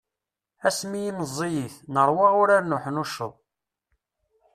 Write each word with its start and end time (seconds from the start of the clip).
Asmi 0.67 0.99
i 1.09 1.11
meẓẓiyit, 1.17 1.75
nerwa 1.93 2.27
urar 2.41 2.63
n 2.65 2.75
uḥnucceḍ. 2.75 3.33